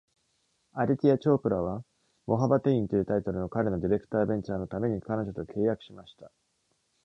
[0.73, 1.83] アディティヤ・チョープラは、
[2.25, 6.31] 「モハバテイン」というタイトルの彼のディレクターベンチャーのために彼女と契約しました。